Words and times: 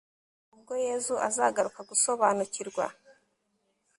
ubwo 0.55 0.73
yezu 0.85 1.13
azagaruka 1.27 1.79
gusobanukirwa 1.89 2.85